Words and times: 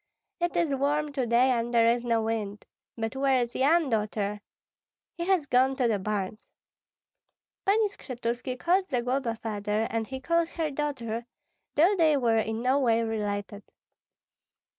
"It 0.39 0.57
is 0.57 0.73
warm 0.73 1.11
to 1.13 1.27
day, 1.27 1.51
and 1.51 1.71
there 1.71 1.87
is 1.91 2.03
no 2.03 2.23
wind. 2.23 2.65
But 2.97 3.15
where 3.15 3.39
is 3.39 3.53
Yan, 3.53 3.89
Daughter?" 3.91 4.41
"He 5.13 5.25
has 5.27 5.45
gone 5.45 5.75
to 5.75 5.87
the 5.87 5.99
barns." 5.99 6.39
Pani 7.67 7.87
Skshetuski 7.87 8.57
called 8.57 8.89
Zagloba 8.89 9.35
father, 9.39 9.85
and 9.91 10.07
he 10.07 10.19
called 10.19 10.49
her 10.49 10.71
daughter, 10.71 11.27
though 11.75 11.95
they 11.95 12.17
were 12.17 12.39
in 12.39 12.63
no 12.63 12.79
way 12.79 13.03
related. 13.03 13.61